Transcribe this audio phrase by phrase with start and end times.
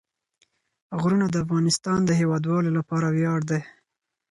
[1.01, 3.61] غرونه د افغانستان د هیوادوالو لپاره ویاړ دی.